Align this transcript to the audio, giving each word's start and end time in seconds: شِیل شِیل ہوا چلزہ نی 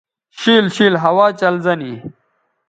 شِیل 0.39 0.65
شِیل 0.75 0.95
ہوا 1.03 1.27
چلزہ 1.39 1.73
نی 1.79 1.91